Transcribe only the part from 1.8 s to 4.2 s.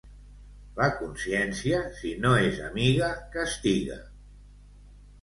si no és amiga, castiga.